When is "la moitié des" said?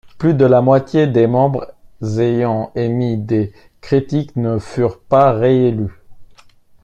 0.45-1.27